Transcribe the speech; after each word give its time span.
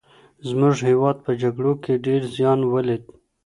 زمونږ 0.47 0.75
هېواد 0.89 1.17
په 1.25 1.31
جګړو 1.41 1.73
کي 1.83 1.93
ډېر 2.05 2.21
زيان 2.35 2.59
وليد. 2.65 3.03